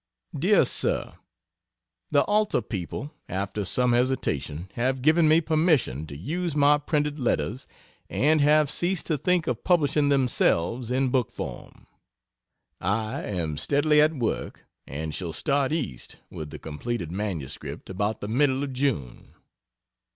[0.35, 0.65] Dr.
[0.65, 1.13] SIR,
[2.09, 7.67] The Alta people, after some hesitation, have given me permission to use my printed letters,
[8.09, 11.85] and have ceased to think of publishing them themselves in book form.
[12.79, 18.27] I am steadily at work, and shall start East with the completed Manuscript, about the
[18.27, 19.35] middle of June.